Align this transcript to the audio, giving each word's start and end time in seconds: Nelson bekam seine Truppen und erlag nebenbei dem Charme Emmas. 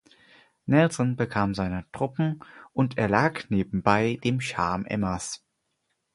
Nelson 0.65 1.15
bekam 1.15 1.53
seine 1.53 1.85
Truppen 1.91 2.43
und 2.73 2.97
erlag 2.97 3.51
nebenbei 3.51 4.17
dem 4.23 4.41
Charme 4.41 4.87
Emmas. 4.87 5.45